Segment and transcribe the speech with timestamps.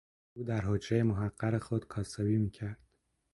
[0.33, 2.79] او در حجرهٔ محقر خود کاسبی میکرد